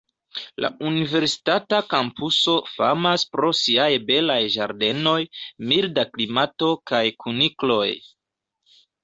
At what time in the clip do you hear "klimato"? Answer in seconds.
6.17-6.73